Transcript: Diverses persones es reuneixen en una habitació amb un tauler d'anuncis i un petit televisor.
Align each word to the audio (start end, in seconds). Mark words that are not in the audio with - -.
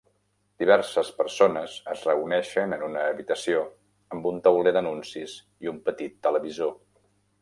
Diverses 0.61 1.09
persones 1.17 1.75
es 1.95 2.05
reuneixen 2.07 2.73
en 2.77 2.85
una 2.87 3.03
habitació 3.11 3.61
amb 4.15 4.27
un 4.33 4.41
tauler 4.49 4.75
d'anuncis 4.79 5.37
i 5.67 5.71
un 5.75 5.79
petit 5.91 6.17
televisor. 6.31 6.75